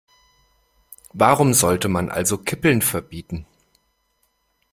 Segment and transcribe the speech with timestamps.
[1.13, 3.45] Warum sollte man also Kippeln verbieten?